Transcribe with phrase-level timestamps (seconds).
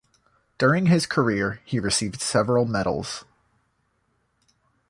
[0.57, 3.23] During his career, he received several medals.